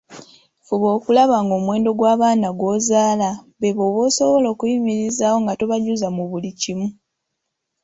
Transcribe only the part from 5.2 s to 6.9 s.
nga tobajuza mu buli kimu.